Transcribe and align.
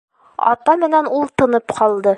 Ата 0.53 0.75
менән 0.85 1.11
ул 1.19 1.31
тынып 1.43 1.79
ҡалды. 1.81 2.09